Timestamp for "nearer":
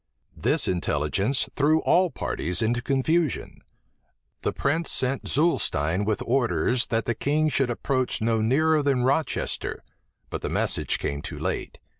8.41-8.81